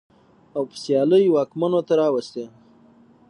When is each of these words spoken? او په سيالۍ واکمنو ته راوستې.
او 0.55 0.63
په 0.69 0.75
سيالۍ 0.83 1.25
واکمنو 1.29 1.79
ته 1.87 1.93
راوستې. 2.01 2.45